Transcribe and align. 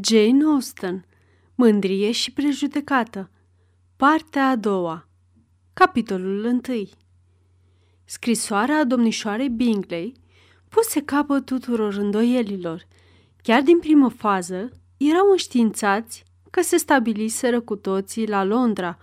Jane 0.00 0.44
Austen 0.44 1.04
Mândrie 1.54 2.10
și 2.10 2.32
prejudecată. 2.32 3.30
Partea 3.96 4.48
a 4.48 4.56
doua. 4.56 5.08
Capitolul 5.72 6.44
1 6.44 6.88
Scrisoarea 8.04 8.84
domnișoarei 8.84 9.48
Bingley 9.48 10.12
puse 10.68 11.02
capăt 11.02 11.44
tuturor 11.44 11.94
îndoielilor. 11.94 12.86
Chiar 13.42 13.62
din 13.62 13.78
primă 13.78 14.08
fază, 14.08 14.68
erau 14.96 15.30
înștiințați 15.30 16.24
că 16.50 16.62
se 16.62 16.76
stabiliseră 16.76 17.60
cu 17.60 17.76
toții 17.76 18.28
la 18.28 18.44
Londra, 18.44 18.98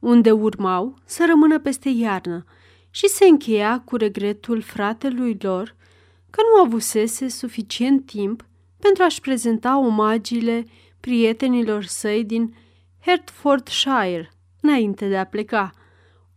unde 0.00 0.30
urmau 0.30 0.98
să 1.04 1.24
rămână 1.28 1.58
peste 1.58 1.88
iarnă 1.88 2.44
și 2.90 3.08
se 3.08 3.24
încheia 3.24 3.80
cu 3.84 3.96
regretul 3.96 4.60
fratelui 4.60 5.36
lor 5.40 5.76
că 6.30 6.40
nu 6.52 6.62
avusese 6.62 7.28
suficient 7.28 8.06
timp 8.06 8.44
pentru 8.78 9.02
a-și 9.02 9.20
prezenta 9.20 9.78
omagiile 9.78 10.64
prietenilor 11.00 11.84
săi 11.84 12.24
din 12.24 12.54
Hertfordshire, 13.00 14.30
înainte 14.60 15.08
de 15.08 15.16
a 15.16 15.24
pleca. 15.24 15.72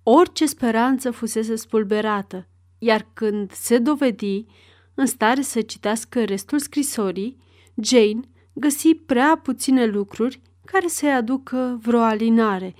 Orice 0.04 0.46
speranță 0.46 1.12
fusese 1.12 1.56
spulberată, 1.56 2.48
iar 2.78 3.08
când 3.14 3.52
se 3.52 3.78
dovedi 3.78 4.46
în 4.94 5.06
stare 5.06 5.42
să 5.42 5.62
citească 5.62 6.24
restul 6.24 6.60
scrisorii, 6.60 7.38
Jane 7.82 8.20
găsi 8.54 8.96
prea 8.96 9.40
puține 9.44 9.86
lucruri 9.86 10.42
care 10.66 10.88
să-i 10.88 11.14
aducă 11.14 11.80
vreo 11.82 12.00
alinare, 12.00 12.76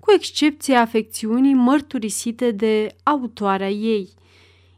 cu 0.00 0.12
excepția 0.14 0.80
afecțiunii 0.80 1.54
mărturisite 1.54 2.50
de 2.50 2.96
autoarea 3.02 3.70
ei. 3.70 4.08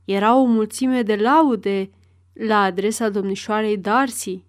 Era 0.05 0.37
o 0.37 0.45
mulțime 0.45 1.03
de 1.03 1.17
laude 1.17 1.91
la 2.33 2.63
adresa 2.63 3.09
domnișoarei 3.09 3.77
Darcy, 3.77 4.45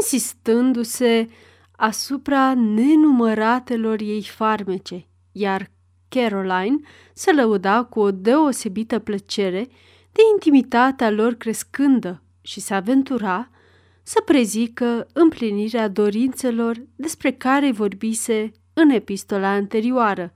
insistându-se 0.00 1.26
asupra 1.70 2.54
nenumăratelor 2.54 4.00
ei 4.00 4.22
farmece, 4.22 5.06
iar 5.32 5.70
Caroline 6.08 6.78
se 7.14 7.32
lăuda 7.32 7.84
cu 7.84 8.00
o 8.00 8.10
deosebită 8.10 8.98
plăcere 8.98 9.68
de 10.12 10.20
intimitatea 10.32 11.10
lor 11.10 11.34
crescândă 11.34 12.22
și 12.40 12.60
se 12.60 12.74
aventura 12.74 13.50
să 14.02 14.22
prezică 14.24 15.06
împlinirea 15.12 15.88
dorințelor 15.88 16.82
despre 16.96 17.32
care 17.32 17.72
vorbise 17.72 18.52
în 18.72 18.90
epistola 18.90 19.48
anterioară. 19.48 20.32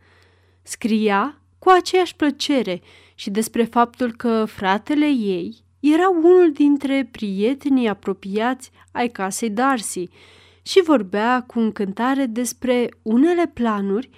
Scria 0.63 1.43
cu 1.59 1.69
aceeași 1.69 2.17
plăcere 2.17 2.83
și 3.15 3.31
despre 3.31 3.65
faptul 3.65 4.13
că 4.13 4.45
fratele 4.45 5.07
ei 5.07 5.65
era 5.93 6.09
unul 6.09 6.53
dintre 6.53 7.09
prietenii 7.11 7.89
apropiați 7.89 8.71
ai 8.93 9.09
casei 9.09 9.51
Darcy 9.51 10.09
și 10.63 10.83
vorbea 10.83 11.45
cu 11.47 11.59
încântare 11.59 12.27
despre 12.27 12.89
unele 13.03 13.51
planuri 13.55 14.11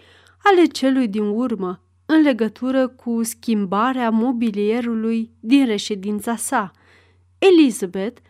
ale 0.43 0.65
celui 0.65 1.09
din 1.09 1.23
urmă 1.23 1.81
în 2.07 2.21
legătură 2.21 2.89
cu 2.89 3.23
schimbarea 3.23 4.11
mobilierului 4.11 5.31
din 5.41 5.67
reședința 5.67 6.37
sa. 6.37 6.71
Elizabeth, 7.39 8.21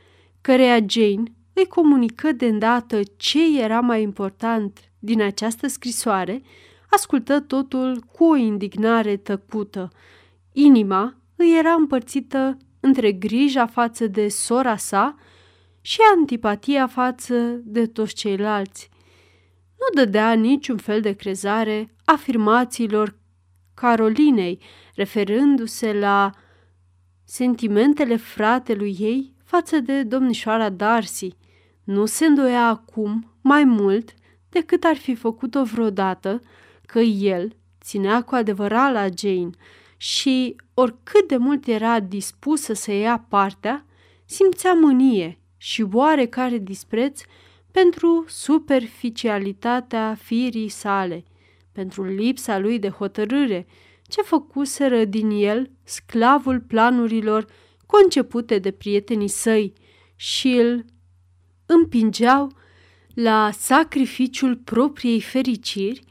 căreia 0.41 0.79
Jane 0.87 1.23
îi 1.53 1.67
comunică 1.67 2.33
de 2.33 2.47
îndată 2.47 3.01
ce 3.17 3.61
era 3.61 3.81
mai 3.81 4.03
important 4.03 4.91
din 4.99 5.23
această 5.23 5.67
scrisoare, 5.67 6.43
ascultă 6.91 7.41
totul 7.41 8.01
cu 8.13 8.25
o 8.25 8.37
indignare 8.37 9.17
tăcută. 9.17 9.89
Inima 10.53 11.17
îi 11.37 11.57
era 11.59 11.73
împărțită 11.73 12.57
între 12.87 13.13
grija 13.13 13.67
față 13.67 14.07
de 14.07 14.29
sora 14.29 14.77
sa 14.77 15.15
și 15.81 15.99
antipatia 16.17 16.87
față 16.87 17.35
de 17.65 17.87
toți 17.87 18.15
ceilalți. 18.15 18.89
Nu 19.79 20.03
dădea 20.03 20.33
niciun 20.33 20.77
fel 20.77 21.01
de 21.01 21.13
crezare 21.13 21.95
afirmațiilor 22.05 23.15
Carolinei, 23.75 24.61
referându-se 24.95 25.93
la 25.93 26.31
sentimentele 27.25 28.17
fratelui 28.17 28.97
ei 28.99 29.35
față 29.45 29.79
de 29.79 30.03
domnișoara 30.03 30.69
Darcy. 30.69 31.29
Nu 31.85 32.07
se 32.07 32.27
îndoia 32.27 32.67
acum 32.67 33.37
mai 33.41 33.65
mult 33.65 34.15
decât 34.49 34.85
ar 34.85 34.97
fi 34.97 35.15
făcut-o 35.15 35.63
vreodată 35.63 36.41
că 36.87 36.99
el 36.99 37.57
ținea 37.81 38.23
cu 38.23 38.35
adevărat 38.35 38.93
la 38.93 39.07
Jane 39.17 39.51
și, 39.97 40.57
oricât 40.75 41.29
de 41.29 41.37
mult 41.37 41.67
era 41.67 42.01
dispusă 42.01 42.73
să 42.73 42.93
ia 42.93 43.27
partea, 43.29 43.87
simțea 44.25 44.73
mânie 44.73 45.39
și 45.57 45.87
oarecare 45.93 46.59
dispreț 46.59 47.21
pentru 47.71 48.25
superficialitatea 48.29 50.15
firii 50.23 50.69
sale, 50.69 51.25
pentru 51.73 52.05
lipsa 52.05 52.59
lui 52.59 52.79
de 52.79 52.89
hotărâre, 52.89 53.67
ce 54.09 54.23
făcuseră 54.23 55.05
din 55.05 55.31
el 55.31 55.71
sclavul 55.85 56.61
planurilor 56.61 57.47
concepute 57.87 58.59
de 58.59 58.71
prietenii 58.71 59.29
săi 59.29 59.73
și 60.17 60.49
îl 60.49 60.85
împingeau 61.67 62.53
la 63.15 63.51
sacrificiul 63.51 64.57
propriei 64.57 65.21
fericiri 65.21 66.03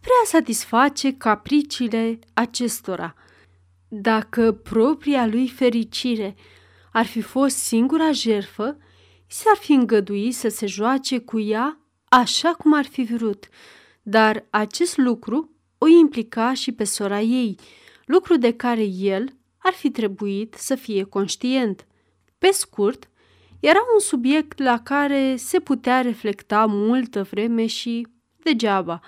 spre 0.00 0.12
a 0.22 0.26
satisface 0.26 1.16
capriciile 1.16 2.18
acestora. 2.34 3.14
Dacă 3.88 4.52
propria 4.52 5.26
lui 5.26 5.48
fericire 5.48 6.36
ar 6.92 7.06
fi 7.06 7.20
fost 7.20 7.56
singura 7.56 8.12
jerfă, 8.12 8.76
s-ar 9.26 9.56
fi 9.56 9.72
îngăduit 9.72 10.34
să 10.34 10.48
se 10.48 10.66
joace 10.66 11.18
cu 11.18 11.40
ea 11.40 11.80
așa 12.04 12.52
cum 12.52 12.74
ar 12.74 12.84
fi 12.84 13.02
vrut, 13.02 13.48
dar 14.02 14.46
acest 14.50 14.96
lucru 14.96 15.50
o 15.78 15.86
implica 15.86 16.54
și 16.54 16.72
pe 16.72 16.84
sora 16.84 17.20
ei, 17.20 17.58
lucru 18.04 18.36
de 18.36 18.52
care 18.52 18.84
el 18.84 19.28
ar 19.58 19.72
fi 19.72 19.90
trebuit 19.90 20.54
să 20.58 20.74
fie 20.74 21.02
conștient. 21.02 21.86
Pe 22.38 22.50
scurt, 22.50 23.10
era 23.60 23.80
un 23.94 24.00
subiect 24.00 24.58
la 24.58 24.78
care 24.82 25.36
se 25.36 25.60
putea 25.60 26.00
reflecta 26.00 26.66
multă 26.66 27.22
vreme 27.22 27.66
și 27.66 28.06
degeaba. 28.42 29.00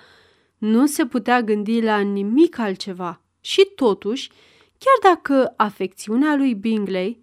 Nu 0.65 0.85
se 0.85 1.05
putea 1.05 1.41
gândi 1.41 1.81
la 1.81 1.99
nimic 1.99 2.57
altceva. 2.57 3.21
Și 3.41 3.71
totuși, 3.75 4.29
chiar 4.77 5.13
dacă 5.13 5.53
afecțiunea 5.57 6.35
lui 6.35 6.53
Bingley 6.53 7.19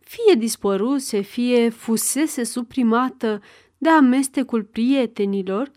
fie 0.00 0.34
dispăruse, 0.34 1.20
fie 1.20 1.68
fusese 1.68 2.44
suprimată 2.44 3.40
de 3.78 3.88
amestecul 3.88 4.62
prietenilor, 4.62 5.70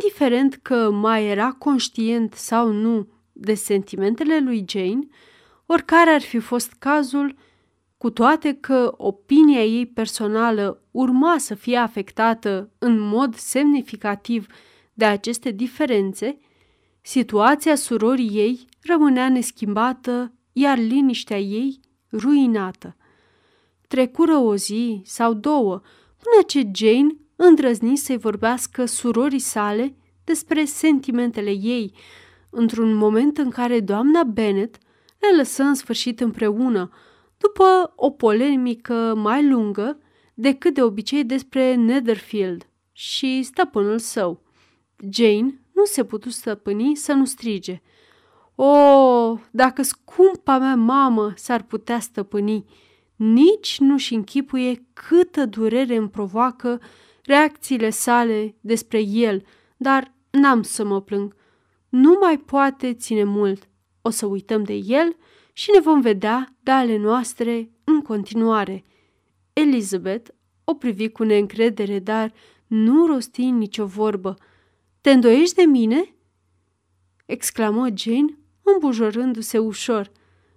indiferent 0.00 0.54
că 0.54 0.90
mai 0.90 1.26
era 1.26 1.52
conștient 1.52 2.32
sau 2.32 2.70
nu 2.72 3.08
de 3.32 3.54
sentimentele 3.54 4.40
lui 4.40 4.64
Jane, 4.68 5.06
oricare 5.66 6.10
ar 6.10 6.22
fi 6.22 6.38
fost 6.38 6.72
cazul, 6.78 7.36
cu 7.98 8.10
toate 8.10 8.52
că 8.52 8.94
opinia 8.96 9.64
ei 9.64 9.86
personală 9.86 10.82
urma 10.90 11.38
să 11.38 11.54
fie 11.54 11.76
afectată 11.76 12.70
în 12.78 12.98
mod 12.98 13.34
semnificativ 13.34 14.46
de 14.94 15.04
aceste 15.04 15.50
diferențe, 15.50 16.38
situația 17.06 17.74
surorii 17.74 18.30
ei 18.32 18.66
rămânea 18.82 19.28
neschimbată, 19.28 20.32
iar 20.52 20.78
liniștea 20.78 21.38
ei 21.38 21.80
ruinată. 22.12 22.96
Trecură 23.88 24.36
o 24.36 24.56
zi 24.56 25.02
sau 25.04 25.34
două 25.34 25.80
până 26.16 26.42
ce 26.46 26.70
Jane 26.74 27.16
îndrăzni 27.36 27.96
să-i 27.96 28.18
vorbească 28.18 28.84
surorii 28.84 29.38
sale 29.38 29.96
despre 30.24 30.64
sentimentele 30.64 31.50
ei, 31.50 31.92
într-un 32.50 32.94
moment 32.94 33.38
în 33.38 33.50
care 33.50 33.80
doamna 33.80 34.22
Bennet 34.22 34.78
le 35.18 35.36
lăsă 35.36 35.62
în 35.62 35.74
sfârșit 35.74 36.20
împreună, 36.20 36.90
după 37.38 37.92
o 37.96 38.10
polemică 38.10 39.14
mai 39.16 39.48
lungă 39.48 39.98
decât 40.34 40.74
de 40.74 40.82
obicei 40.82 41.24
despre 41.24 41.74
Netherfield 41.74 42.66
și 42.92 43.42
stăpânul 43.42 43.98
său. 43.98 44.42
Jane 45.10 45.60
nu 45.76 45.84
se 45.84 46.04
putu 46.04 46.28
stăpâni 46.30 46.96
să 46.96 47.12
nu 47.12 47.24
strige. 47.24 47.82
O, 48.54 49.38
dacă 49.50 49.82
scumpa 49.82 50.58
mea 50.58 50.74
mamă 50.74 51.32
s-ar 51.36 51.62
putea 51.62 52.00
stăpâni! 52.00 52.64
Nici 53.16 53.76
nu-și 53.78 54.14
închipuie 54.14 54.86
câtă 54.92 55.46
durere 55.46 55.96
îmi 55.96 56.08
provoacă 56.08 56.80
reacțiile 57.24 57.90
sale 57.90 58.54
despre 58.60 59.00
el, 59.00 59.42
dar 59.76 60.12
n-am 60.30 60.62
să 60.62 60.84
mă 60.84 61.00
plâng. 61.00 61.34
Nu 61.88 62.16
mai 62.20 62.38
poate 62.38 62.94
ține 62.94 63.24
mult. 63.24 63.68
O 64.02 64.10
să 64.10 64.26
uităm 64.26 64.62
de 64.62 64.72
el 64.72 65.16
și 65.52 65.70
ne 65.74 65.80
vom 65.80 66.00
vedea 66.00 66.54
de 66.60 66.70
ale 66.70 66.96
noastre 66.96 67.70
în 67.84 68.00
continuare. 68.00 68.84
Elizabeth 69.52 70.30
o 70.64 70.74
privi 70.74 71.08
cu 71.08 71.22
neîncredere, 71.22 71.98
dar 71.98 72.32
nu 72.66 73.06
rosti 73.06 73.50
nicio 73.50 73.86
vorbă. 73.86 74.36
Te 75.06 75.12
îndoiești 75.12 75.54
de 75.54 75.62
mine?" 75.62 76.14
exclamă 77.26 77.86
Jane, 77.94 78.38
îmbujorându-se 78.62 79.58
ușor. 79.58 80.10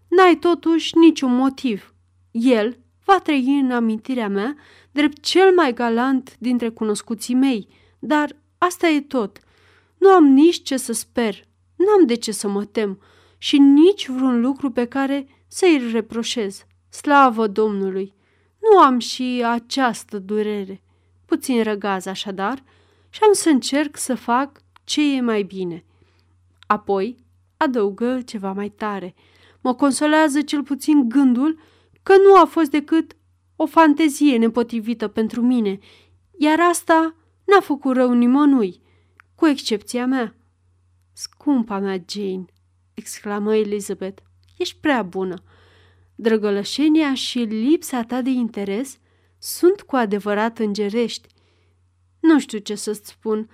N-ai 0.08 0.36
totuși 0.36 0.98
niciun 0.98 1.36
motiv. 1.36 1.94
El 2.32 2.80
va 3.06 3.20
trăi 3.20 3.60
în 3.60 3.72
amintirea 3.72 4.28
mea 4.28 4.56
drept 4.92 5.20
cel 5.22 5.54
mai 5.54 5.74
galant 5.74 6.36
dintre 6.40 6.70
cunoscuții 6.70 7.36
mei, 7.36 7.68
dar 8.00 8.36
asta 8.58 8.88
e 8.88 9.02
tot. 9.02 9.40
Nu 9.98 10.10
am 10.10 10.26
nici 10.26 10.64
ce 10.64 10.78
să 10.78 10.94
sper, 10.94 11.44
n-am 11.76 12.06
de 12.06 12.16
ce 12.16 12.32
să 12.32 12.48
mă 12.48 12.66
tem 12.66 13.02
și 13.38 13.58
nici 13.58 14.08
vreun 14.08 14.42
lucru 14.42 14.72
pe 14.72 14.86
care 14.86 15.28
să-i 15.48 15.90
reproșez. 15.92 16.66
Slavă 16.90 17.48
Domnului! 17.48 18.14
Nu 18.72 18.80
am 18.80 19.00
și 19.00 19.44
această 19.46 20.20
durere. 20.20 20.82
Puțin 21.26 21.64
răgaz 21.64 22.06
așadar 22.06 22.64
și 23.10 23.20
am 23.24 23.34
să 23.34 23.50
încerc 23.50 23.98
să 23.98 24.16
fac 24.16 24.62
ce 24.84 25.16
e 25.16 25.22
mai 25.22 25.44
bine. 25.44 25.86
Apoi 26.68 27.18
adăugă 27.58 28.22
ceva 28.26 28.52
mai 28.52 28.70
tare. 28.70 29.16
Mă 29.62 29.76
consolează 29.76 30.42
cel 30.42 30.64
puțin 30.64 31.10
gândul 31.10 31.60
că 32.04 32.14
nu 32.18 32.36
a 32.36 32.46
fost 32.46 32.70
decât 32.70 33.16
o 33.56 33.66
fantezie 33.66 34.38
nepotrivită 34.38 35.08
pentru 35.08 35.42
mine, 35.42 35.80
iar 36.38 36.60
asta 36.60 37.16
n-a 37.46 37.60
făcut 37.60 37.96
rău 37.96 38.14
nimănui, 38.14 38.82
cu 39.36 39.48
excepția 39.48 40.06
mea. 40.06 40.36
Scumpa 41.14 41.80
mea, 41.80 42.04
Jane, 42.10 42.46
exclamă 42.94 43.56
Elizabeth, 43.56 44.22
ești 44.58 44.78
prea 44.82 45.04
bună. 45.04 45.36
Drăgălășenia 46.16 47.14
și 47.14 47.40
lipsa 47.40 48.04
ta 48.04 48.22
de 48.22 48.30
interes 48.30 49.00
sunt 49.38 49.82
cu 49.82 49.96
adevărat 49.96 50.60
îngerești. 50.60 51.28
Nu 52.20 52.40
știu 52.40 52.58
ce 52.58 52.76
să-ți 52.76 53.10
spun. 53.10 53.50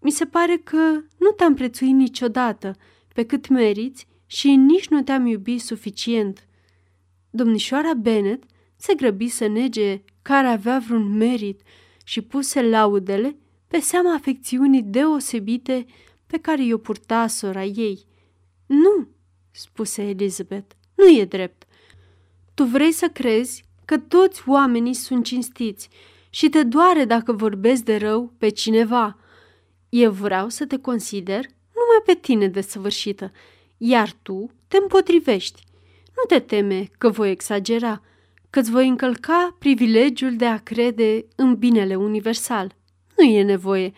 Mi 0.00 0.10
se 0.10 0.24
pare 0.24 0.56
că 0.56 1.00
nu 1.18 1.30
te-am 1.36 1.54
prețuit 1.54 1.94
niciodată 1.94 2.76
pe 3.14 3.24
cât 3.24 3.48
meriți 3.48 4.06
și 4.26 4.54
nici 4.56 4.88
nu 4.88 5.02
te-am 5.02 5.26
iubit 5.26 5.60
suficient. 5.60 6.46
Domnișoara 7.30 7.94
Bennet 7.94 8.42
se 8.76 8.94
grăbi 8.94 9.28
să 9.28 9.46
nege 9.46 10.02
care 10.22 10.46
avea 10.46 10.82
vreun 10.86 11.16
merit 11.16 11.60
și 12.04 12.20
puse 12.22 12.62
laudele 12.62 13.36
pe 13.68 13.78
seama 13.78 14.14
afecțiunii 14.14 14.82
deosebite 14.82 15.86
pe 16.26 16.38
care 16.38 16.64
i-o 16.64 16.78
purta 16.78 17.26
sora 17.26 17.64
ei. 17.64 18.06
Nu, 18.66 19.08
spuse 19.50 20.02
Elizabeth, 20.02 20.74
nu 20.94 21.08
e 21.08 21.24
drept. 21.24 21.66
Tu 22.54 22.64
vrei 22.64 22.92
să 22.92 23.08
crezi 23.08 23.64
că 23.84 23.98
toți 23.98 24.48
oamenii 24.48 24.94
sunt 24.94 25.24
cinstiți 25.24 25.88
și 26.30 26.48
te 26.48 26.62
doare 26.62 27.04
dacă 27.04 27.32
vorbesc 27.32 27.82
de 27.82 27.96
rău 27.96 28.32
pe 28.38 28.48
cineva. 28.48 29.18
Eu 29.88 30.10
vreau 30.10 30.48
să 30.48 30.66
te 30.66 30.78
consider 30.78 31.46
numai 31.74 32.02
pe 32.04 32.14
tine 32.14 32.48
desăvârșită, 32.48 33.32
iar 33.76 34.12
tu 34.22 34.50
te 34.68 34.76
împotrivești. 34.76 35.62
Nu 36.06 36.22
te 36.36 36.38
teme 36.38 36.88
că 36.98 37.08
voi 37.08 37.30
exagera, 37.30 38.02
că 38.50 38.58
îți 38.58 38.70
voi 38.70 38.88
încălca 38.88 39.56
privilegiul 39.58 40.36
de 40.36 40.46
a 40.46 40.58
crede 40.58 41.24
în 41.36 41.54
binele 41.54 41.94
universal. 41.94 42.76
Nu 43.16 43.24
e 43.24 43.42
nevoie. 43.42 43.92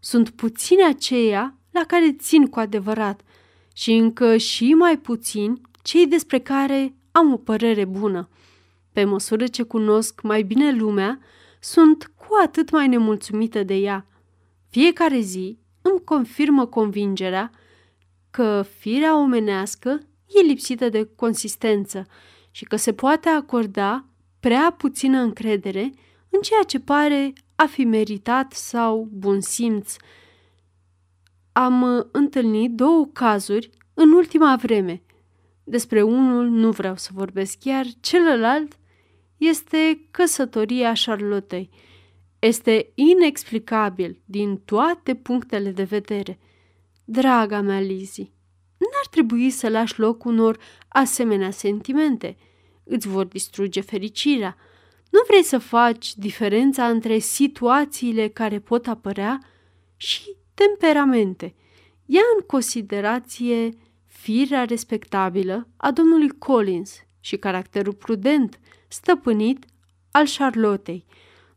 Sunt 0.00 0.30
puțini 0.30 0.84
aceia 0.84 1.56
la 1.70 1.84
care 1.86 2.12
țin 2.12 2.46
cu 2.46 2.58
adevărat 2.58 3.20
și 3.74 3.92
încă 3.92 4.36
și 4.36 4.74
mai 4.74 4.98
puțini 4.98 5.60
cei 5.82 6.06
despre 6.06 6.38
care 6.38 6.94
am 7.12 7.32
o 7.32 7.36
părere 7.36 7.84
bună. 7.84 8.28
Pe 8.92 9.04
măsură 9.04 9.46
ce 9.46 9.62
cunosc 9.62 10.20
mai 10.20 10.42
bine 10.42 10.72
lumea, 10.72 11.20
sunt 11.64 12.12
cu 12.16 12.26
atât 12.44 12.70
mai 12.70 12.88
nemulțumită 12.88 13.62
de 13.62 13.74
ea. 13.74 14.06
Fiecare 14.68 15.18
zi 15.18 15.58
îmi 15.82 16.04
confirmă 16.04 16.66
convingerea 16.66 17.50
că 18.30 18.64
firea 18.78 19.18
omenească 19.18 20.00
e 20.26 20.40
lipsită 20.40 20.88
de 20.88 21.08
consistență 21.16 22.06
și 22.50 22.64
că 22.64 22.76
se 22.76 22.92
poate 22.92 23.28
acorda 23.28 24.04
prea 24.40 24.74
puțină 24.78 25.18
încredere 25.18 25.92
în 26.28 26.40
ceea 26.40 26.62
ce 26.62 26.80
pare 26.80 27.32
a 27.54 27.66
fi 27.66 27.84
meritat 27.84 28.52
sau 28.52 29.08
bun 29.12 29.40
simț. 29.40 29.96
Am 31.52 32.08
întâlnit 32.12 32.70
două 32.70 33.06
cazuri 33.12 33.70
în 33.94 34.12
ultima 34.12 34.56
vreme. 34.56 35.02
Despre 35.64 36.02
unul 36.02 36.48
nu 36.48 36.70
vreau 36.70 36.96
să 36.96 37.10
vorbesc 37.12 37.58
chiar, 37.58 37.86
celălalt 38.00 38.76
este 39.48 40.08
căsătoria 40.10 40.92
Charlottei. 41.04 41.70
Este 42.38 42.90
inexplicabil 42.94 44.20
din 44.24 44.56
toate 44.56 45.14
punctele 45.14 45.70
de 45.70 45.82
vedere. 45.82 46.38
Draga 47.04 47.60
mea, 47.60 47.80
Lizzie, 47.80 48.32
n-ar 48.78 49.06
trebui 49.10 49.50
să 49.50 49.68
lași 49.68 50.00
loc 50.00 50.24
unor 50.24 50.58
asemenea 50.88 51.50
sentimente. 51.50 52.36
Îți 52.84 53.08
vor 53.08 53.24
distruge 53.24 53.80
fericirea. 53.80 54.56
Nu 55.10 55.20
vrei 55.26 55.42
să 55.42 55.58
faci 55.58 56.14
diferența 56.14 56.88
între 56.88 57.18
situațiile 57.18 58.28
care 58.28 58.58
pot 58.58 58.86
apărea 58.86 59.40
și 59.96 60.36
temperamente. 60.54 61.54
Ia 62.06 62.22
în 62.38 62.46
considerație 62.46 63.68
firea 64.06 64.64
respectabilă 64.64 65.68
a 65.76 65.90
domnului 65.90 66.28
Collins 66.38 67.06
și 67.20 67.36
caracterul 67.36 67.94
prudent, 67.94 68.60
stăpânit 68.92 69.64
al 70.10 70.26
Charlottei. 70.36 71.04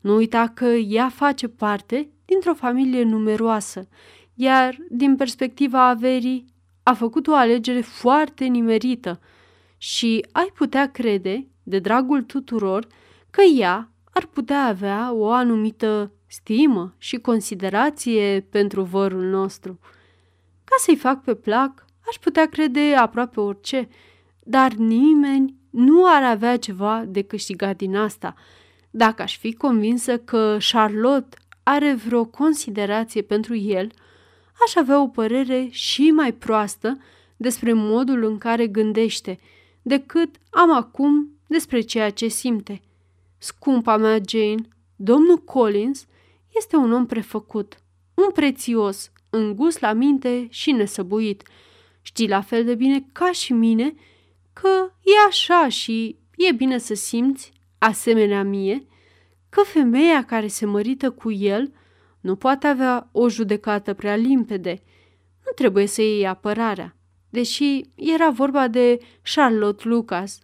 Nu 0.00 0.14
uita 0.14 0.48
că 0.54 0.64
ea 0.64 1.08
face 1.08 1.48
parte 1.48 2.10
dintr-o 2.24 2.54
familie 2.54 3.02
numeroasă, 3.02 3.88
iar 4.34 4.76
din 4.90 5.16
perspectiva 5.16 5.88
averii 5.88 6.44
a 6.82 6.94
făcut 6.94 7.26
o 7.26 7.34
alegere 7.34 7.80
foarte 7.80 8.44
nimerită 8.44 9.20
și 9.76 10.26
ai 10.32 10.52
putea 10.54 10.90
crede, 10.90 11.46
de 11.62 11.78
dragul 11.78 12.22
tuturor, 12.22 12.86
că 13.30 13.42
ea 13.42 13.90
ar 14.12 14.26
putea 14.26 14.64
avea 14.64 15.12
o 15.12 15.30
anumită 15.30 16.12
stimă 16.26 16.94
și 16.98 17.16
considerație 17.16 18.46
pentru 18.50 18.82
vărul 18.82 19.24
nostru. 19.24 19.78
Ca 20.64 20.74
să-i 20.78 20.96
fac 20.96 21.22
pe 21.22 21.34
plac, 21.34 21.84
aș 22.08 22.16
putea 22.16 22.46
crede 22.46 22.94
aproape 22.94 23.40
orice, 23.40 23.88
dar 24.42 24.72
nimeni 24.72 25.54
nu 25.76 26.04
ar 26.06 26.22
avea 26.22 26.56
ceva 26.56 27.04
de 27.08 27.22
câștigat 27.22 27.76
din 27.76 27.96
asta. 27.96 28.34
Dacă 28.90 29.22
aș 29.22 29.38
fi 29.38 29.54
convinsă 29.54 30.18
că 30.18 30.58
Charlotte 30.70 31.36
are 31.62 31.94
vreo 31.94 32.24
considerație 32.24 33.22
pentru 33.22 33.56
el, 33.56 33.90
aș 34.64 34.74
avea 34.74 35.00
o 35.00 35.06
părere 35.06 35.68
și 35.70 36.10
mai 36.10 36.32
proastă 36.32 36.98
despre 37.36 37.72
modul 37.72 38.24
în 38.24 38.38
care 38.38 38.66
gândește, 38.66 39.38
decât 39.82 40.36
am 40.50 40.72
acum 40.72 41.30
despre 41.46 41.80
ceea 41.80 42.10
ce 42.10 42.28
simte. 42.28 42.80
Scumpa 43.38 43.96
mea 43.96 44.18
Jane, 44.28 44.68
domnul 44.96 45.38
Collins 45.38 46.06
este 46.54 46.76
un 46.76 46.92
om 46.92 47.06
prefăcut, 47.06 47.76
un 48.14 48.30
prețios, 48.34 49.10
îngust 49.30 49.80
la 49.80 49.92
minte 49.92 50.46
și 50.50 50.72
nesăbuit. 50.72 51.42
Știi 52.02 52.28
la 52.28 52.40
fel 52.40 52.64
de 52.64 52.74
bine 52.74 53.04
ca 53.12 53.32
și 53.32 53.52
mine 53.52 53.94
că 54.60 54.92
e 55.02 55.26
așa 55.28 55.68
și 55.68 56.18
e 56.36 56.52
bine 56.52 56.78
să 56.78 56.94
simți, 56.94 57.52
asemenea 57.78 58.42
mie, 58.42 58.86
că 59.48 59.60
femeia 59.62 60.24
care 60.24 60.46
se 60.46 60.66
mărită 60.66 61.10
cu 61.10 61.32
el 61.32 61.72
nu 62.20 62.36
poate 62.36 62.66
avea 62.66 63.08
o 63.12 63.28
judecată 63.28 63.94
prea 63.94 64.16
limpede. 64.16 64.82
Nu 65.44 65.52
trebuie 65.54 65.86
să 65.86 66.02
iei 66.02 66.26
apărarea. 66.26 66.96
Deși 67.30 67.80
era 67.94 68.30
vorba 68.30 68.68
de 68.68 68.98
Charlotte 69.34 69.88
Lucas, 69.88 70.38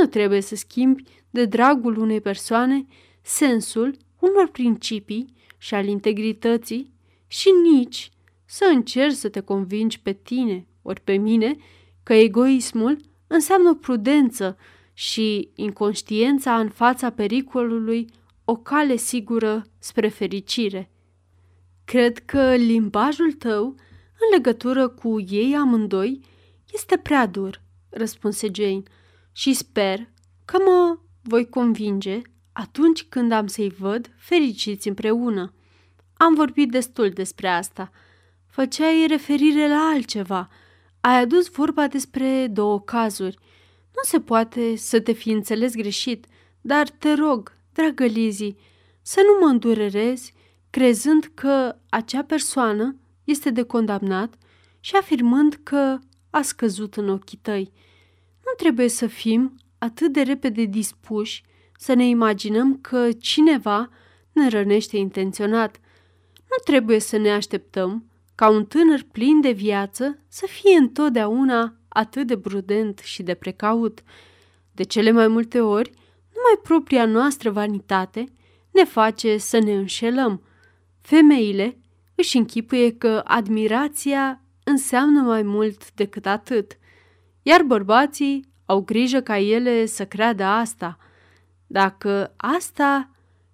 nu 0.00 0.06
trebuie 0.06 0.40
să 0.40 0.54
schimbi 0.54 1.02
de 1.30 1.44
dragul 1.44 1.98
unei 1.98 2.20
persoane 2.20 2.86
sensul 3.22 3.96
unor 4.18 4.48
principii 4.50 5.34
și 5.58 5.74
al 5.74 5.86
integrității 5.86 6.92
și 7.26 7.48
nici 7.62 8.10
să 8.44 8.70
încerci 8.72 9.16
să 9.16 9.28
te 9.28 9.40
convingi 9.40 10.00
pe 10.00 10.12
tine 10.12 10.66
ori 10.82 11.00
pe 11.00 11.12
mine 11.12 11.56
că 12.02 12.14
egoismul 12.14 13.14
înseamnă 13.26 13.74
prudență 13.74 14.56
și 14.92 15.50
inconștiența 15.54 16.58
în 16.58 16.68
fața 16.68 17.10
pericolului 17.10 18.06
o 18.44 18.56
cale 18.56 18.96
sigură 18.96 19.66
spre 19.78 20.08
fericire. 20.08 20.90
Cred 21.84 22.18
că 22.18 22.54
limbajul 22.54 23.32
tău 23.32 23.64
în 24.18 24.28
legătură 24.32 24.88
cu 24.88 25.20
ei 25.20 25.54
amândoi 25.54 26.20
este 26.72 26.96
prea 26.96 27.26
dur, 27.26 27.62
răspunse 27.88 28.48
Jane, 28.54 28.82
și 29.32 29.52
sper 29.52 30.08
că 30.44 30.58
mă 30.64 30.98
voi 31.22 31.48
convinge 31.48 32.20
atunci 32.52 33.02
când 33.02 33.32
am 33.32 33.46
să-i 33.46 33.74
văd 33.78 34.10
fericiți 34.16 34.88
împreună. 34.88 35.54
Am 36.16 36.34
vorbit 36.34 36.70
destul 36.70 37.10
despre 37.10 37.48
asta. 37.48 37.90
Făceai 38.46 39.06
referire 39.08 39.68
la 39.68 39.90
altceva. 39.94 40.48
Ai 41.06 41.18
adus 41.20 41.48
vorba 41.48 41.86
despre 41.86 42.46
două 42.46 42.80
cazuri. 42.80 43.38
Nu 43.94 44.02
se 44.02 44.20
poate 44.20 44.76
să 44.76 45.00
te 45.00 45.12
fi 45.12 45.30
înțeles 45.30 45.74
greșit, 45.74 46.26
dar 46.60 46.88
te 46.88 47.12
rog, 47.12 47.56
dragă 47.72 48.04
Lizzie, 48.04 48.54
să 49.02 49.20
nu 49.26 49.46
mă 49.46 49.52
îndurerezi 49.52 50.34
crezând 50.70 51.30
că 51.34 51.76
acea 51.88 52.22
persoană 52.22 52.96
este 53.24 53.50
de 53.50 53.62
condamnat 53.62 54.34
și 54.80 54.96
afirmând 54.96 55.60
că 55.62 55.98
a 56.30 56.42
scăzut 56.42 56.94
în 56.94 57.08
ochii 57.08 57.38
tăi. 57.42 57.72
Nu 58.44 58.52
trebuie 58.56 58.88
să 58.88 59.06
fim 59.06 59.54
atât 59.78 60.12
de 60.12 60.22
repede 60.22 60.64
dispuși 60.64 61.42
să 61.78 61.94
ne 61.94 62.06
imaginăm 62.08 62.78
că 62.80 63.12
cineva 63.12 63.88
ne 64.32 64.48
rănește 64.48 64.96
intenționat. 64.96 65.80
Nu 66.34 66.56
trebuie 66.64 66.98
să 66.98 67.16
ne 67.16 67.30
așteptăm 67.32 68.10
ca 68.36 68.48
un 68.48 68.64
tânăr 68.64 69.02
plin 69.12 69.40
de 69.40 69.50
viață 69.50 70.18
să 70.28 70.46
fie 70.48 70.76
întotdeauna 70.76 71.74
atât 71.88 72.26
de 72.26 72.38
prudent 72.38 72.98
și 72.98 73.22
de 73.22 73.34
precaut. 73.34 74.02
De 74.72 74.82
cele 74.82 75.10
mai 75.10 75.28
multe 75.28 75.60
ori, 75.60 75.90
numai 76.34 76.60
propria 76.62 77.06
noastră 77.06 77.50
vanitate 77.50 78.24
ne 78.70 78.84
face 78.84 79.36
să 79.36 79.58
ne 79.58 79.74
înșelăm. 79.74 80.42
Femeile 81.00 81.78
își 82.14 82.36
închipuie 82.36 82.92
că 82.92 83.22
admirația 83.24 84.42
înseamnă 84.64 85.20
mai 85.20 85.42
mult 85.42 85.92
decât 85.92 86.26
atât, 86.26 86.78
iar 87.42 87.62
bărbații 87.62 88.48
au 88.64 88.80
grijă 88.80 89.20
ca 89.20 89.38
ele 89.38 89.86
să 89.86 90.06
creadă 90.06 90.44
asta. 90.44 90.98
Dacă 91.66 92.34
asta 92.36 93.10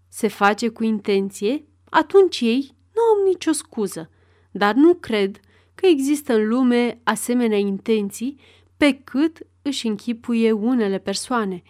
se 0.09 0.29
face 0.29 0.69
cu 0.69 0.85
intenție, 0.85 1.65
atunci 1.91 2.41
ei 2.41 2.77
nu 2.95 3.03
au 3.03 3.27
nicio 3.27 3.53
scuză, 3.53 4.11
dar 4.53 4.75
nu 4.75 4.95
cred 4.95 5.41
că 5.75 5.87
există 5.87 6.35
în 6.35 6.49
lume 6.49 7.01
asemenea 7.03 7.59
intenții 7.59 8.39
pe 8.77 9.01
cât 9.05 9.39
își 9.63 9.87
închipuie 9.87 10.53
unele 10.53 10.99
persoane. 10.99 11.63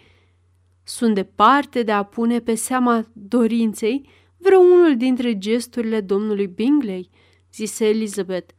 Sunt 0.85 1.15
departe 1.15 1.83
de 1.83 1.93
a 1.93 2.03
pune 2.03 2.41
pe 2.41 2.55
seama 2.55 3.07
dorinței 3.13 4.09
vreunul 4.37 4.97
dintre 4.97 5.39
gesturile 5.39 6.01
domnului 6.01 6.47
Bingley, 6.47 7.11
zise 7.53 7.89
Elizabeth, 7.89 8.55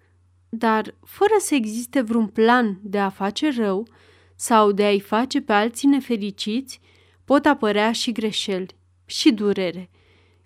dar 0.49 0.95
fără 1.03 1.33
să 1.39 1.55
existe 1.55 2.01
vreun 2.01 2.27
plan 2.27 2.79
de 2.83 2.99
a 2.99 3.09
face 3.09 3.51
rău 3.57 3.87
sau 4.35 4.71
de 4.71 4.83
a-i 4.83 4.99
face 4.99 5.41
pe 5.41 5.53
alții 5.53 5.87
nefericiți, 5.87 6.79
pot 7.25 7.45
apărea 7.45 7.91
și 7.91 8.11
greșeli 8.11 8.75
și 9.05 9.31
durere. 9.31 9.89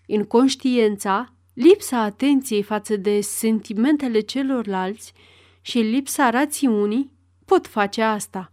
Inconștiența, 0.05 1.33
lipsa 1.57 2.01
atenției 2.01 2.63
față 2.63 2.95
de 2.95 3.21
sentimentele 3.21 4.19
celorlalți 4.19 5.13
și 5.61 5.77
lipsa 5.77 6.29
rațiunii 6.29 7.11
pot 7.45 7.67
face 7.67 8.01
asta. 8.01 8.51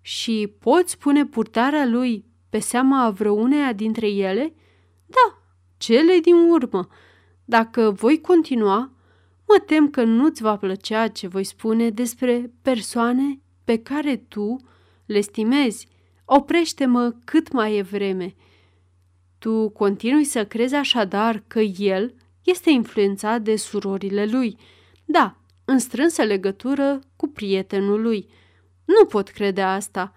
Și 0.00 0.52
poți 0.58 0.98
pune 0.98 1.26
purtarea 1.26 1.86
lui 1.86 2.24
pe 2.50 2.58
seama 2.58 3.10
vreuneia 3.10 3.72
dintre 3.72 4.06
ele? 4.08 4.54
Da, 5.06 5.42
cele 5.76 6.18
din 6.18 6.34
urmă. 6.34 6.88
Dacă 7.44 7.90
voi 7.90 8.20
continua, 8.20 8.92
mă 9.46 9.62
tem 9.66 9.90
că 9.90 10.04
nu-ți 10.04 10.42
va 10.42 10.56
plăcea 10.56 11.08
ce 11.08 11.26
voi 11.26 11.44
spune 11.44 11.90
despre 11.90 12.52
persoane 12.62 13.40
pe 13.64 13.78
care 13.78 14.16
tu 14.16 14.56
le 15.06 15.20
stimezi. 15.20 15.88
Oprește-mă 16.24 17.14
cât 17.24 17.52
mai 17.52 17.76
e 17.76 17.82
vreme. 17.82 18.34
Tu 19.38 19.68
continui 19.68 20.24
să 20.24 20.46
crezi 20.46 20.74
așadar 20.74 21.42
că 21.46 21.60
el 21.60 22.14
este 22.42 22.70
influențat 22.70 23.42
de 23.42 23.56
surorile 23.56 24.26
lui. 24.26 24.56
Da, 25.04 25.36
în 25.64 25.78
strânsă 25.78 26.22
legătură 26.22 27.00
cu 27.16 27.28
prietenul 27.28 28.00
lui. 28.00 28.28
Nu 28.84 29.04
pot 29.04 29.28
crede 29.28 29.62
asta. 29.62 30.12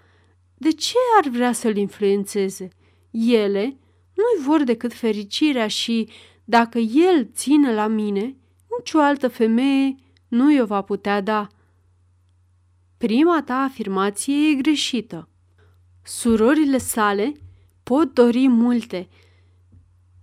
De 0.57 0.71
ce 0.71 0.97
ar 1.17 1.29
vrea 1.29 1.51
să-l 1.51 1.77
influențeze? 1.77 2.69
Ele 3.11 3.77
nu-i 4.13 4.45
vor 4.45 4.63
decât 4.63 4.93
fericirea 4.93 5.67
și, 5.67 6.09
dacă 6.43 6.77
el 6.77 7.29
ține 7.33 7.73
la 7.73 7.87
mine, 7.87 8.35
nicio 8.77 8.99
altă 8.99 9.27
femeie 9.27 9.95
nu 10.27 10.51
i-o 10.51 10.65
va 10.65 10.81
putea 10.81 11.21
da. 11.21 11.47
Prima 12.97 13.43
ta 13.43 13.55
afirmație 13.55 14.49
e 14.49 14.53
greșită. 14.53 15.29
Surorile 16.03 16.77
sale 16.77 17.33
pot 17.83 18.13
dori 18.13 18.47
multe, 18.47 19.09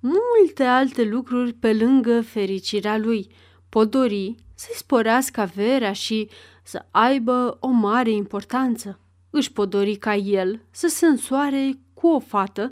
multe 0.01 0.65
alte 0.65 1.05
lucruri 1.05 1.53
pe 1.53 1.73
lângă 1.73 2.21
fericirea 2.21 2.99
lui. 2.99 3.31
Pot 3.69 3.91
dori 3.91 4.35
să-i 4.55 4.75
sporească 4.77 5.41
averea 5.41 5.93
și 5.93 6.29
să 6.63 6.87
aibă 6.91 7.57
o 7.61 7.69
mare 7.69 8.11
importanță. 8.11 9.01
Își 9.31 9.53
pot 9.53 9.71
dori 9.71 9.97
ca 9.97 10.15
el 10.15 10.63
să 10.71 10.89
se 10.89 11.07
însoare 11.07 11.79
cu 11.95 12.07
o 12.07 12.19
fată 12.19 12.69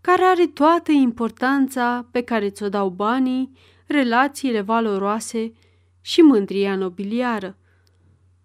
care 0.00 0.22
are 0.22 0.46
toată 0.46 0.92
importanța 0.92 2.08
pe 2.10 2.20
care 2.22 2.50
ți-o 2.50 2.68
dau 2.68 2.88
banii, 2.88 3.52
relațiile 3.86 4.60
valoroase 4.60 5.52
și 6.00 6.20
mândria 6.20 6.76
nobiliară. 6.76 7.56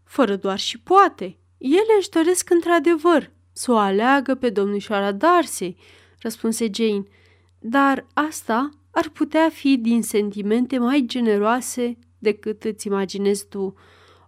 Fără 0.03 0.35
doar 0.35 0.59
și 0.59 0.79
poate, 0.79 1.37
ele 1.57 1.95
își 1.97 2.09
doresc 2.09 2.49
într-adevăr 2.49 3.31
să 3.61 3.71
o 3.71 3.77
aleagă 3.77 4.35
pe 4.35 4.49
domnișoara 4.49 5.11
Darcy, 5.11 5.75
răspunse 6.19 6.69
Jane, 6.73 7.03
dar 7.59 8.05
asta 8.13 8.69
ar 8.91 9.09
putea 9.09 9.49
fi 9.49 9.77
din 9.77 10.01
sentimente 10.03 10.77
mai 10.77 11.03
generoase 11.05 11.97
decât 12.19 12.63
îți 12.63 12.87
imaginezi 12.87 13.47
tu. 13.47 13.75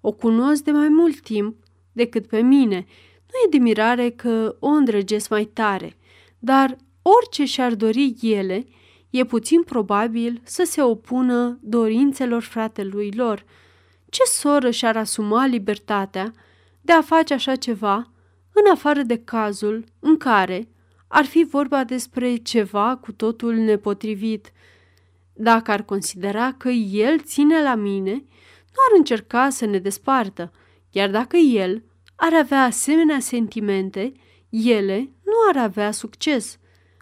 O 0.01 0.11
cunosc 0.11 0.63
de 0.63 0.71
mai 0.71 0.87
mult 0.87 1.19
timp 1.19 1.55
decât 1.91 2.27
pe 2.27 2.41
mine. 2.41 2.85
Nu 3.25 3.33
e 3.45 3.49
de 3.49 3.57
mirare 3.57 4.09
că 4.09 4.55
o 4.59 4.67
îndrăgesc 4.67 5.29
mai 5.29 5.45
tare, 5.45 5.97
dar 6.39 6.77
orice 7.01 7.45
și-ar 7.45 7.75
dori 7.75 8.15
ele, 8.21 8.65
e 9.09 9.23
puțin 9.23 9.63
probabil 9.63 10.41
să 10.43 10.63
se 10.65 10.81
opună 10.81 11.59
dorințelor 11.61 12.41
fratelui 12.41 13.11
lor. 13.11 13.45
Ce 14.09 14.23
soră 14.25 14.69
și-ar 14.69 14.97
asuma 14.97 15.45
libertatea 15.45 16.33
de 16.81 16.91
a 16.91 17.01
face 17.01 17.33
așa 17.33 17.55
ceva, 17.55 18.12
în 18.53 18.71
afară 18.71 19.01
de 19.01 19.17
cazul 19.17 19.83
în 19.99 20.17
care 20.17 20.67
ar 21.07 21.25
fi 21.25 21.43
vorba 21.43 21.83
despre 21.83 22.35
ceva 22.35 22.97
cu 23.01 23.11
totul 23.11 23.55
nepotrivit. 23.55 24.51
Dacă 25.33 25.71
ar 25.71 25.83
considera 25.83 26.53
că 26.53 26.69
el 26.69 27.19
ține 27.19 27.61
la 27.61 27.75
mine, 27.75 28.11
nu 28.11 28.79
ar 28.89 28.97
încerca 28.97 29.49
să 29.49 29.65
ne 29.65 29.79
despartă, 29.79 30.51
iar 30.91 31.09
dacă 31.09 31.37
el 31.37 31.83
ar 32.15 32.33
avea 32.33 32.63
asemenea 32.63 33.19
sentimente, 33.19 34.11
ele 34.49 35.11
nu 35.23 35.33
ar 35.49 35.57
avea 35.57 35.91
succes. 35.91 36.59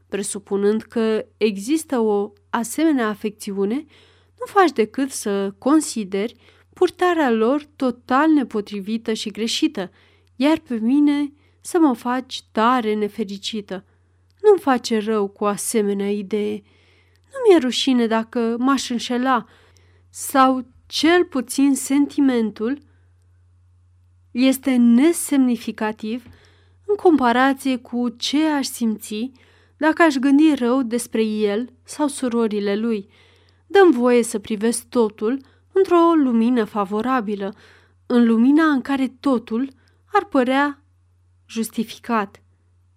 Presupunând 0.09 0.81
că 0.81 1.25
există 1.37 1.99
o 1.99 2.33
asemenea 2.49 3.07
afecțiune, 3.07 3.85
nu 4.39 4.45
faci 4.45 4.71
decât 4.71 5.11
să 5.11 5.53
consideri 5.57 6.35
purtarea 6.73 7.31
lor 7.31 7.65
total 7.75 8.29
nepotrivită 8.29 9.13
și 9.13 9.29
greșită, 9.29 9.91
iar 10.35 10.57
pe 10.57 10.75
mine 10.75 11.33
să 11.61 11.79
mă 11.79 11.93
faci 11.93 12.43
tare 12.51 12.93
nefericită. 12.93 13.85
Nu-mi 14.41 14.59
face 14.59 14.99
rău 14.99 15.27
cu 15.27 15.45
asemenea 15.45 16.11
idee. 16.11 16.63
Nu 17.31 17.37
mi-e 17.47 17.57
rușine 17.57 18.07
dacă 18.07 18.55
m-aș 18.59 18.89
înșela 18.89 19.45
sau 20.09 20.65
cel 20.85 21.25
puțin 21.25 21.75
sentimentul 21.75 22.77
este 24.31 24.75
nesemnificativ 24.75 26.25
în 26.85 26.95
comparație 26.95 27.77
cu 27.77 28.09
ce 28.09 28.45
aș 28.45 28.65
simți 28.65 29.31
dacă 29.77 30.01
aș 30.01 30.15
gândi 30.15 30.53
rău 30.53 30.81
despre 30.81 31.23
el 31.23 31.73
sau 31.83 32.07
surorile 32.07 32.75
lui. 32.75 33.09
Dăm 33.67 33.91
voie 33.91 34.23
să 34.23 34.39
privesc 34.39 34.85
totul 34.89 35.39
într-o 35.71 36.13
lumină 36.15 36.63
favorabilă, 36.63 37.55
în 38.05 38.27
lumina 38.27 38.63
în 38.63 38.81
care 38.81 39.07
totul 39.19 39.69
ar 40.05 40.25
părea 40.25 40.80
justificat. 41.51 42.41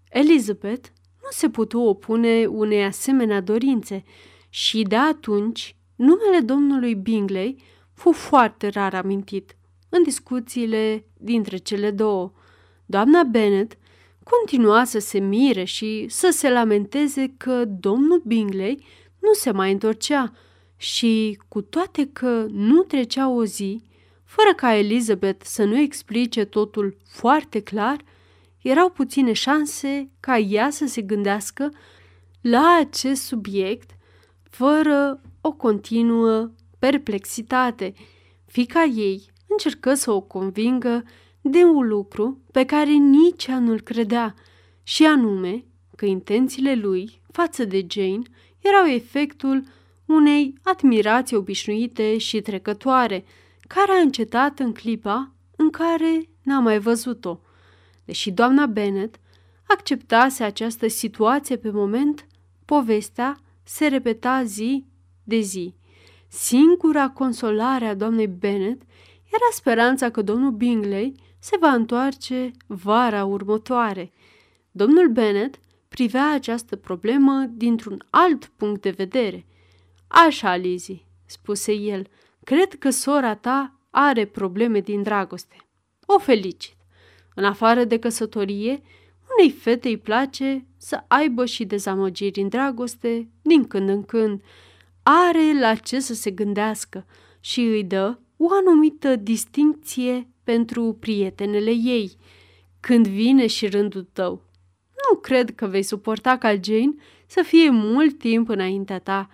Elizabeth 0.09 0.89
nu 1.23 1.29
se 1.31 1.49
putu 1.49 1.79
opune 1.81 2.47
unei 2.47 2.85
asemenea 2.85 3.41
dorințe 3.41 4.05
și 4.49 4.83
de 4.83 4.97
atunci 4.97 5.77
numele 5.97 6.41
domnului 6.41 6.95
Bingley 6.95 7.63
fu 7.93 8.13
foarte 8.13 8.69
rar 8.69 8.95
amintit 8.95 9.57
în 9.89 10.03
discuțiile 10.03 11.07
dintre 11.17 11.57
cele 11.57 11.91
două. 11.91 12.33
Doamna 12.87 13.23
Bennet 13.23 13.79
continua 14.25 14.85
să 14.85 14.99
se 14.99 15.19
mire 15.19 15.65
și 15.65 16.07
să 16.09 16.29
se 16.33 16.51
lamenteze 16.51 17.35
că 17.37 17.65
domnul 17.65 18.23
Bingley 18.27 18.85
nu 19.19 19.33
se 19.33 19.51
mai 19.51 19.73
întorcea 19.73 20.33
și, 20.77 21.41
cu 21.49 21.61
toate 21.63 22.09
că 22.13 22.47
nu 22.51 22.83
trecea 22.83 23.29
o 23.29 23.45
zi, 23.45 23.83
fără 24.25 24.55
ca 24.57 24.77
Elizabeth 24.77 25.45
să 25.45 25.65
nu 25.65 25.79
explice 25.79 26.45
totul 26.45 26.97
foarte 27.05 27.61
clar, 27.61 28.05
erau 28.65 28.91
puține 28.91 29.33
șanse 29.33 30.11
ca 30.21 30.39
ea 30.39 30.71
să 30.71 30.87
se 30.87 31.03
gândească 31.03 31.73
la 32.41 32.77
acest 32.81 33.23
subiect 33.23 33.91
fără 34.43 35.21
o 35.41 35.53
continuă 35.53 36.51
perplexitate. 36.79 37.95
Fica 38.47 38.85
ei 38.85 39.31
încercă 39.49 39.95
să 39.95 40.11
o 40.11 40.21
convingă 40.21 41.05
de 41.41 41.65
un 41.65 41.89
lucru 41.89 42.41
pe 42.53 42.65
care 42.65 42.91
nici 42.91 43.47
ea 43.47 43.59
nu-l 43.59 43.81
credea, 43.81 44.35
și 44.83 45.07
anume 45.07 45.65
că 45.97 46.05
intențiile 46.05 46.75
lui 46.75 47.21
față 47.33 47.65
de 47.65 47.87
Jane 47.89 48.23
erau 48.61 48.87
efectul 48.87 49.63
unei 50.07 50.55
admirații 50.63 51.37
obișnuite 51.37 52.19
și 52.19 52.41
trecătoare, 52.41 53.25
care 53.69 53.93
a 53.93 54.01
încetat 54.01 54.59
în 54.59 54.73
clipa 54.73 55.35
în 55.57 55.71
care 55.71 56.29
n-a 56.43 56.59
mai 56.59 56.79
văzut-o. 56.79 57.39
Deși 58.05 58.31
doamna 58.31 58.67
Bennet 58.67 59.21
acceptase 59.69 60.45
această 60.45 60.89
situație 60.89 61.57
pe 61.57 61.71
moment, 61.71 62.27
povestea 62.65 63.39
se 63.63 63.87
repeta 63.87 64.45
zi 64.45 64.85
de 65.25 65.41
zi. 65.41 65.75
Singura 66.29 67.09
consolare 67.09 67.87
a 67.87 67.95
doamnei 67.95 68.27
Bennet 68.29 68.83
era 69.27 69.49
speranța 69.53 70.11
că 70.11 70.23
domnul 70.23 70.51
Bingley 70.51 71.15
se 71.39 71.57
va 71.61 71.73
întoarce 71.73 72.51
vara 72.67 73.25
următoare. 73.25 74.13
Domnul 74.71 75.09
Bennet 75.09 75.59
privea 75.89 76.33
această 76.33 76.77
problemă 76.77 77.45
dintr-un 77.51 78.07
alt 78.11 78.53
punct 78.57 78.83
de 78.83 78.91
vedere. 78.91 79.47
Așa, 80.07 80.57
Lizzie, 80.57 81.05
spuse 81.27 81.73
el, 81.73 82.07
cred 82.45 82.75
că 82.79 82.91
sora 82.91 83.35
ta 83.35 83.79
are 83.91 84.25
probleme 84.25 84.81
din 84.81 85.03
dragoste. 85.03 85.57
O 86.07 86.19
felicit. 86.19 86.77
În 87.35 87.45
afară 87.45 87.85
de 87.85 87.99
căsătorie, 87.99 88.83
unei 89.39 89.51
fete 89.51 89.89
îi 89.89 89.99
place 89.99 90.67
să 90.77 91.05
aibă 91.09 91.45
și 91.45 91.65
dezamăgiri 91.65 92.41
în 92.41 92.49
dragoste 92.49 93.29
din 93.43 93.67
când 93.67 93.89
în 93.89 94.03
când. 94.03 94.43
Are 95.03 95.59
la 95.61 95.75
ce 95.75 96.01
să 96.01 96.15
se 96.15 96.31
gândească 96.31 97.07
și 97.41 97.61
îi 97.61 97.85
dă 97.85 98.19
o 98.37 98.47
anumită 98.51 99.17
distincție 99.17 100.29
pentru 100.45 100.97
prietenele 101.01 101.71
ei. 101.71 102.17
Când 102.81 103.07
vine 103.07 103.47
și 103.47 103.67
rândul 103.67 104.09
tău, 104.13 104.43
nu 105.11 105.19
cred 105.19 105.55
că 105.55 105.67
vei 105.67 105.83
suporta 105.83 106.39
ca 106.39 106.49
Jane 106.49 106.95
să 107.27 107.43
fie 107.43 107.71
mult 107.71 108.19
timp 108.19 108.49
înaintea 108.49 108.99
ta. 108.99 109.29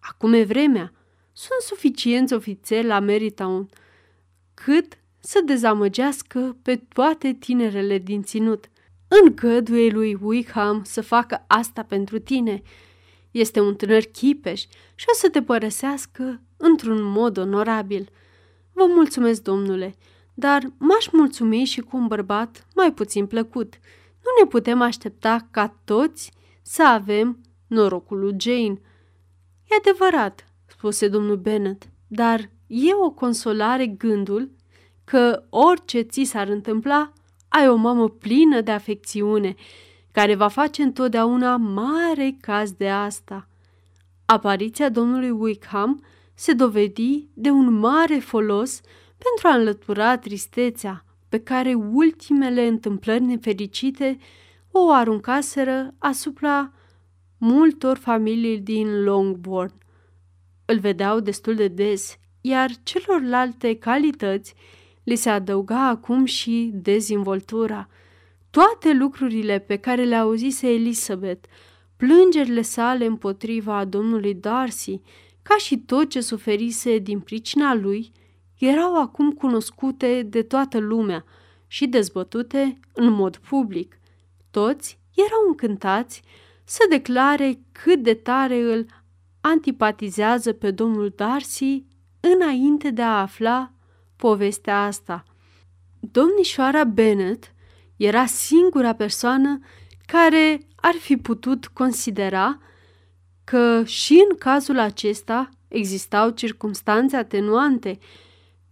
Acum 0.00 0.32
e 0.32 0.42
vremea. 0.42 0.92
Sunt 1.32 1.60
suficienți 1.60 2.34
ofițeri 2.34 2.86
la 2.86 3.00
Marytown 3.00 3.68
cât 4.54 4.98
să 5.26 5.40
dezamăgească 5.44 6.56
pe 6.62 6.76
toate 6.76 7.32
tinerele 7.32 7.98
din 7.98 8.22
ținut. 8.22 8.70
Încăduie 9.08 9.90
lui 9.90 10.18
Wickham 10.20 10.82
să 10.84 11.00
facă 11.00 11.44
asta 11.46 11.82
pentru 11.82 12.18
tine. 12.18 12.62
Este 13.30 13.60
un 13.60 13.74
tânăr 13.74 14.02
chipeș 14.02 14.60
și 14.94 15.06
o 15.08 15.14
să 15.14 15.28
te 15.28 15.42
părăsească 15.42 16.42
într-un 16.56 17.02
mod 17.02 17.36
onorabil. 17.36 18.08
Vă 18.72 18.86
mulțumesc, 18.86 19.42
domnule, 19.42 19.94
dar 20.34 20.62
m-aș 20.78 21.08
mulțumi 21.12 21.64
și 21.64 21.80
cu 21.80 21.96
un 21.96 22.06
bărbat 22.06 22.66
mai 22.74 22.92
puțin 22.92 23.26
plăcut. 23.26 23.74
Nu 24.24 24.42
ne 24.42 24.48
putem 24.48 24.80
aștepta 24.80 25.48
ca 25.50 25.80
toți 25.84 26.32
să 26.62 26.86
avem 26.86 27.40
norocul 27.66 28.18
lui 28.18 28.34
Jane. 28.38 28.80
E 29.64 29.74
adevărat, 29.78 30.52
spuse 30.66 31.08
domnul 31.08 31.36
Bennet, 31.36 31.88
dar 32.06 32.50
e 32.66 32.94
o 32.94 33.10
consolare 33.10 33.86
gândul 33.86 34.54
că 35.06 35.42
orice 35.48 36.00
ți 36.00 36.22
s-ar 36.22 36.48
întâmpla, 36.48 37.12
ai 37.48 37.68
o 37.68 37.74
mamă 37.74 38.08
plină 38.08 38.60
de 38.60 38.70
afecțiune, 38.70 39.54
care 40.12 40.34
va 40.34 40.48
face 40.48 40.82
întotdeauna 40.82 41.56
mare 41.56 42.36
caz 42.40 42.72
de 42.72 42.90
asta. 42.90 43.48
Apariția 44.24 44.88
domnului 44.88 45.30
Wickham 45.30 46.04
se 46.34 46.52
dovedi 46.52 47.26
de 47.34 47.50
un 47.50 47.72
mare 47.72 48.18
folos 48.18 48.80
pentru 49.08 49.48
a 49.48 49.54
înlătura 49.54 50.18
tristețea 50.18 51.04
pe 51.28 51.40
care 51.40 51.74
ultimele 51.74 52.66
întâmplări 52.66 53.22
nefericite 53.22 54.18
o 54.70 54.90
aruncaseră 54.90 55.94
asupra 55.98 56.72
multor 57.38 57.96
familii 57.96 58.58
din 58.58 59.02
Longbourn. 59.02 59.74
Îl 60.64 60.78
vedeau 60.78 61.20
destul 61.20 61.54
de 61.54 61.68
des, 61.68 62.18
iar 62.40 62.70
celorlalte 62.82 63.76
calități 63.78 64.54
li 65.06 65.16
se 65.16 65.30
adăuga 65.30 65.88
acum 65.88 66.24
și 66.24 66.70
dezvoltura. 66.74 67.88
Toate 68.50 68.92
lucrurile 68.92 69.58
pe 69.58 69.76
care 69.76 70.04
le 70.04 70.14
auzise 70.14 70.68
Elizabeth, 70.68 71.48
plângerile 71.96 72.62
sale 72.62 73.04
împotriva 73.04 73.84
domnului 73.84 74.34
Darcy, 74.34 75.00
ca 75.42 75.56
și 75.56 75.78
tot 75.78 76.10
ce 76.10 76.20
suferise 76.20 76.98
din 76.98 77.20
pricina 77.20 77.74
lui, 77.74 78.12
erau 78.58 79.00
acum 79.00 79.32
cunoscute 79.32 80.22
de 80.22 80.42
toată 80.42 80.78
lumea 80.78 81.24
și 81.66 81.86
dezbătute 81.86 82.78
în 82.92 83.12
mod 83.12 83.36
public. 83.36 83.98
Toți 84.50 84.98
erau 85.14 85.48
încântați 85.48 86.22
să 86.64 86.86
declare 86.88 87.58
cât 87.72 88.02
de 88.02 88.14
tare 88.14 88.60
îl 88.60 88.86
antipatizează 89.40 90.52
pe 90.52 90.70
domnul 90.70 91.12
Darcy 91.16 91.84
înainte 92.20 92.90
de 92.90 93.02
a 93.02 93.20
afla 93.20 93.70
povestea 94.16 94.84
asta. 94.84 95.24
Domnișoara 96.00 96.84
Bennet 96.84 97.54
era 97.96 98.26
singura 98.26 98.92
persoană 98.92 99.58
care 100.06 100.60
ar 100.76 100.94
fi 100.94 101.16
putut 101.16 101.66
considera 101.66 102.58
că 103.44 103.84
și 103.84 104.24
în 104.30 104.36
cazul 104.36 104.78
acesta 104.78 105.48
existau 105.68 106.30
circumstanțe 106.30 107.16
atenuante 107.16 107.98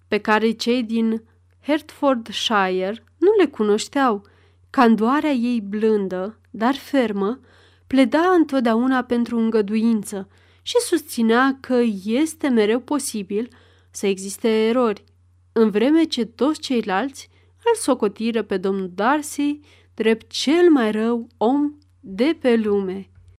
pe 0.08 0.18
care 0.18 0.50
cei 0.50 0.82
din 0.82 1.22
Hertfordshire 1.62 3.04
nu 3.16 3.28
le 3.38 3.46
cunoșteau. 3.46 4.26
Candoarea 4.70 5.30
ei 5.30 5.60
blândă, 5.60 6.38
dar 6.50 6.74
fermă, 6.74 7.40
pleda 7.86 8.32
întotdeauna 8.36 9.02
pentru 9.02 9.38
îngăduință 9.38 10.28
și 10.62 10.74
susținea 10.78 11.58
că 11.60 11.80
este 12.04 12.48
mereu 12.48 12.80
posibil 12.80 13.48
să 13.90 14.06
existe 14.06 14.48
erori, 14.48 15.04
în 15.56 15.70
vreme 15.70 16.04
ce 16.04 16.24
toți 16.24 16.60
ceilalți 16.60 17.28
îl 17.56 17.74
socotiră 17.74 18.42
pe 18.42 18.56
domnul 18.56 18.90
Darcy 18.94 19.60
drept 19.94 20.30
cel 20.30 20.70
mai 20.70 20.90
rău 20.90 21.28
om 21.36 21.78
de 22.00 22.36
pe 22.40 22.56
lume. 22.56 23.10